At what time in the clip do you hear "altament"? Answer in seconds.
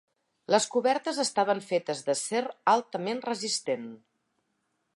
2.73-3.21